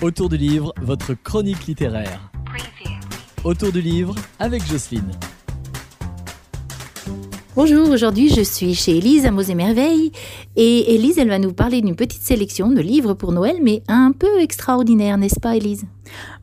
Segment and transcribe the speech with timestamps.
[0.00, 2.30] Autour du livre, votre chronique littéraire.
[3.42, 5.10] Autour du livre avec Jocelyne.
[7.56, 10.12] Bonjour, aujourd'hui je suis chez Élise à Mots et Merveilles
[10.54, 14.12] et Élise elle va nous parler d'une petite sélection de livres pour Noël mais un
[14.12, 15.82] peu extraordinaire, n'est-ce pas Élise?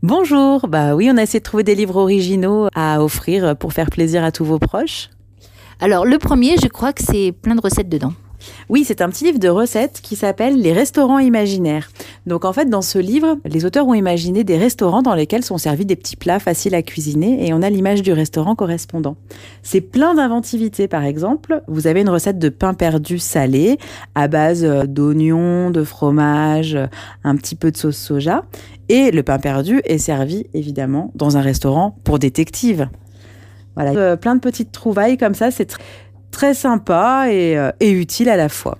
[0.00, 3.90] Bonjour, bah oui on a essayé de trouver des livres originaux à offrir pour faire
[3.90, 5.10] plaisir à tous vos proches.
[5.80, 8.12] Alors le premier je crois que c'est plein de recettes dedans.
[8.68, 11.90] Oui, c'est un petit livre de recettes qui s'appelle Les restaurants imaginaires.
[12.26, 15.58] Donc en fait, dans ce livre, les auteurs ont imaginé des restaurants dans lesquels sont
[15.58, 19.16] servis des petits plats faciles à cuisiner et on a l'image du restaurant correspondant.
[19.62, 21.62] C'est plein d'inventivité par exemple.
[21.66, 23.78] Vous avez une recette de pain perdu salé
[24.14, 26.78] à base euh, d'oignons, de fromage,
[27.24, 28.44] un petit peu de sauce soja.
[28.88, 32.88] Et le pain perdu est servi évidemment dans un restaurant pour détectives.
[33.76, 35.76] Voilà, euh, plein de petites trouvailles comme ça, c'est
[36.30, 38.78] très sympa euh, et, utile à la fois.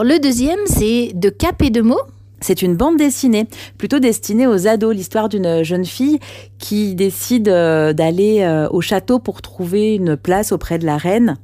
[0.00, 2.00] Le deuxième, c'est De Cap et de mots.
[2.40, 3.48] C'est une bande dessinée,
[3.78, 6.20] plutôt destinée aux ados, l'histoire d'une jeune fille
[6.58, 11.36] qui décide euh, d'aller euh, au château pour trouver une place auprès de la reine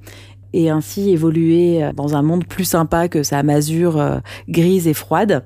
[0.53, 5.45] et ainsi évoluer dans un monde plus sympa que sa masure grise et froide.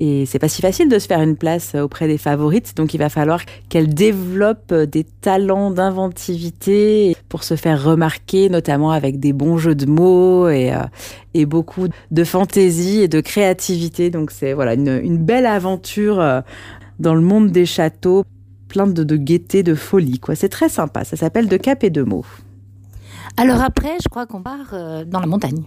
[0.00, 2.98] Et c'est pas si facile de se faire une place auprès des favorites, donc il
[2.98, 9.58] va falloir qu'elle développe des talents d'inventivité pour se faire remarquer, notamment avec des bons
[9.58, 14.10] jeux de mots et, euh, beaucoup de fantaisie et de créativité.
[14.10, 16.40] Donc c'est voilà une, belle aventure euh,
[17.00, 18.24] dans le monde des châteaux,
[18.68, 20.18] plein de, gaieté, de folie.
[20.20, 20.34] Quoi.
[20.34, 21.04] C'est très sympa.
[21.04, 22.26] Ça s'appelle De Cap et de mots.
[23.36, 25.64] Alors après, je crois qu'on part euh, dans la montagne.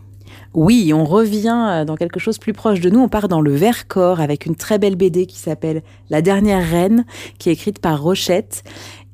[0.54, 3.00] Oui, on revient euh, dans quelque chose plus proche de nous.
[3.00, 7.06] On part dans le Vercors avec une très belle BD qui s'appelle La dernière reine,
[7.40, 8.64] qui est écrite par Rochette.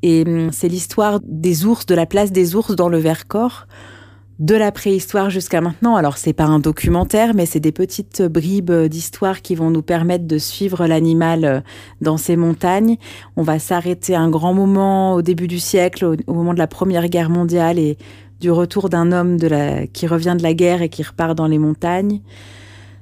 [0.02, 3.68] Et hum, c'est l'histoire des ours, de la place des ours dans le Vercors,
[4.40, 5.96] de la préhistoire jusqu'à maintenant.
[5.96, 10.26] Alors c'est pas un documentaire, mais c'est des petites bribes d'histoire qui vont nous permettre
[10.26, 11.60] de suivre l'animal euh,
[12.02, 12.98] dans ces montagnes.
[13.36, 17.08] On va s'arrêter un grand moment au début du siècle, au, moment de la Première
[17.10, 17.98] Guerre mondiale, et
[18.40, 19.38] du retour d'un homme
[19.94, 22.22] qui revient de la guerre et qui repart dans les montagnes.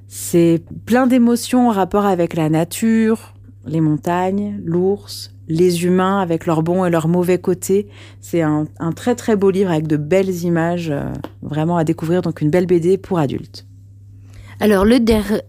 [0.08, 3.35] C'est plein d'émotions en rapport avec la nature,
[3.66, 7.88] les montagnes, l'ours, les humains avec leurs bons et leurs mauvais côtés.
[8.22, 8.66] C'est un,
[8.96, 11.12] très très beau livre avec de belles images, euh,
[11.42, 13.66] vraiment à découvrir, donc une belle BD pour adultes.
[14.62, 15.00] Alors, le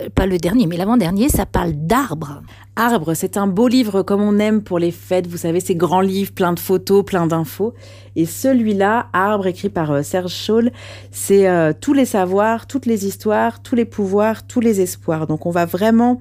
[0.09, 2.43] pas le dernier, mais l'avant-dernier, ça parle d'arbres.
[2.75, 6.01] Arbre, c'est un beau livre comme on aime pour les fêtes, vous savez, ces grands
[6.01, 7.73] livres, plein de photos, plein d'infos.
[8.17, 10.73] Et celui-là, Arbre, écrit par euh, Serge Scholl,
[11.13, 15.29] c'est euh, tous les savoirs, toutes les histoires, tous les pouvoirs, tous les espoirs.
[15.29, 16.21] Donc on va vraiment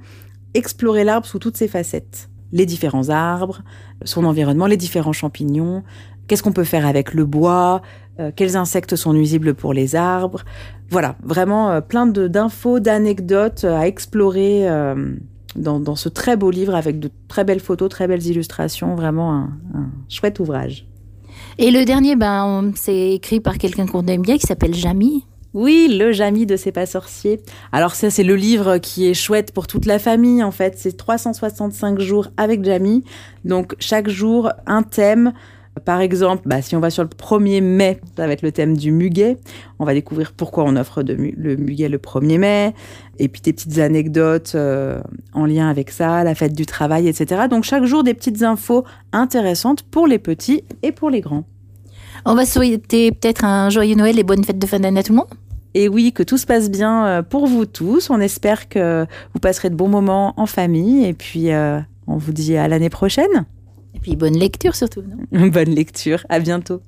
[0.56, 2.30] explorer l'arbre sous toutes ses facettes.
[2.52, 3.62] Les différents arbres,
[4.04, 5.84] son environnement, les différents champignons,
[6.28, 7.82] qu'est-ce qu'on peut faire avec le bois,
[8.20, 10.44] euh, quels insectes sont nuisibles pour les arbres?
[10.90, 14.68] Voilà, vraiment euh, plein d'infos, d'anecdotes euh, à explorer
[15.56, 19.50] dans, ce très beau livre avec de très belles photos, très belles illustrations, vraiment un,
[20.10, 20.88] chouette ouvrage.
[21.58, 25.26] Et le dernier, ben, c'est écrit par quelqu'un qu'on aime bien qui s'appelle Jamie.
[25.56, 27.40] Oui, le Jamie de C'est pas sorcier.
[27.72, 30.76] Alors ça, c'est le livre qui est chouette pour toute la famille, en fait.
[30.78, 33.06] C'est 365 jours avec Jamie.
[33.46, 35.32] Donc, chaque jour, un thème,
[35.86, 38.76] par exemple, bah, si on va sur le 1er mai, ça va être le thème
[38.76, 39.38] du muguet.
[39.80, 42.74] On va découvrir pourquoi on offre le muguet le 1er mai,
[43.18, 45.00] et puis des petites anecdotes euh,
[45.34, 47.44] en lien avec ça, la fête du travail, etc.
[47.50, 48.84] Donc chaque jour, des petites infos
[49.14, 51.46] intéressantes pour les petits et pour les grands.
[52.26, 55.14] On va souhaiter peut-être un joyeux Noël et bonne fête de fin d'année à tout
[55.14, 55.28] le monde.
[55.76, 58.10] Et oui, que tout se passe bien euh, pour vous tous.
[58.10, 61.06] On espère que vous passerez de bons moments en famille.
[61.06, 63.46] Et puis, euh, on vous dit à l'année prochaine.
[63.94, 65.04] Et puis bonne lecture surtout.
[65.32, 66.26] bonne lecture.
[66.30, 66.82] À bientôt.